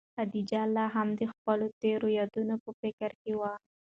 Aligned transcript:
خدیجه 0.15 0.61
لا 0.75 0.85
هم 0.95 1.07
د 1.19 1.21
خپلو 1.33 1.65
تېرو 1.81 2.07
یادونو 2.19 2.55
په 2.63 2.69
فکر 2.81 3.11
کې 3.21 3.31
وه. 3.39 3.51